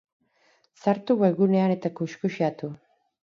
[0.85, 2.73] Sartu webgunean eta kuxkuxeatu!